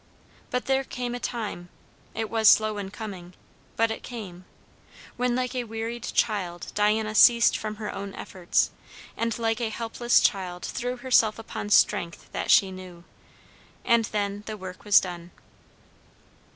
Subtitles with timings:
[0.49, 1.69] But there came a time
[2.15, 3.35] it was slow in coming,
[3.75, 4.45] but it came
[5.15, 8.71] when like a wearied child Diana ceased from her own efforts,
[9.15, 13.03] and like a helpless child threw herself upon strength that she knew.
[13.85, 15.29] And then the work was done.